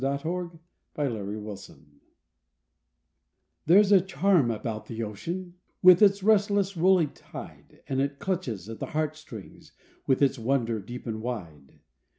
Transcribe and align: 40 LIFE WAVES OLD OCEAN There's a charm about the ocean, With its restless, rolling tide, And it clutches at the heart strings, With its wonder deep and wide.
40 0.01 0.23
LIFE 0.97 1.11
WAVES 1.11 1.19
OLD 1.29 1.47
OCEAN 1.47 1.99
There's 3.67 3.91
a 3.91 4.01
charm 4.01 4.49
about 4.49 4.87
the 4.87 5.03
ocean, 5.03 5.53
With 5.83 6.01
its 6.01 6.23
restless, 6.23 6.75
rolling 6.75 7.11
tide, 7.11 7.83
And 7.87 8.01
it 8.01 8.17
clutches 8.17 8.67
at 8.67 8.79
the 8.79 8.87
heart 8.97 9.15
strings, 9.15 9.73
With 10.07 10.23
its 10.23 10.39
wonder 10.39 10.79
deep 10.79 11.05
and 11.05 11.21
wide. 11.21 11.81